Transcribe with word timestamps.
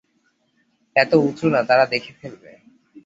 এত 0.95 1.11
উচু 1.27 1.45
না, 1.49 1.59
তারা 1.69 1.85
দেখে 1.93 2.11
ফেলবে। 2.19 2.51